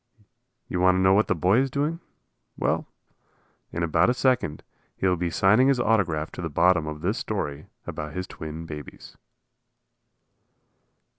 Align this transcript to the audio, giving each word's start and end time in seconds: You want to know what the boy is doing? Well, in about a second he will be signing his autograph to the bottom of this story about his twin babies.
You 0.67 0.79
want 0.79 0.95
to 0.95 0.99
know 1.01 1.13
what 1.13 1.27
the 1.27 1.35
boy 1.35 1.59
is 1.59 1.69
doing? 1.69 1.99
Well, 2.57 2.87
in 3.71 3.83
about 3.83 4.09
a 4.09 4.15
second 4.15 4.63
he 4.95 5.05
will 5.05 5.15
be 5.15 5.29
signing 5.29 5.67
his 5.67 5.79
autograph 5.79 6.31
to 6.31 6.41
the 6.41 6.49
bottom 6.49 6.87
of 6.87 7.01
this 7.01 7.19
story 7.19 7.67
about 7.85 8.13
his 8.13 8.25
twin 8.25 8.65
babies. 8.65 9.15